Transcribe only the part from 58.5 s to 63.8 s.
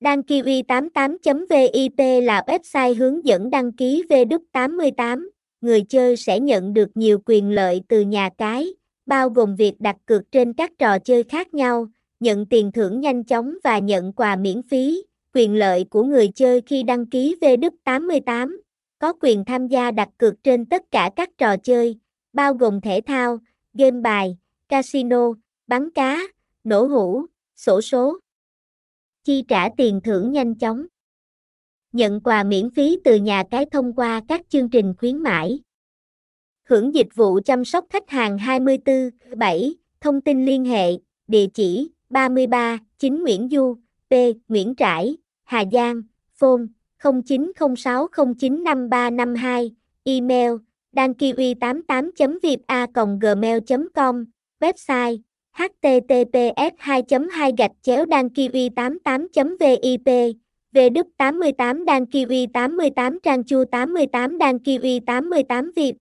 88 vip về đức 88 đăng kiwi 88 trang chu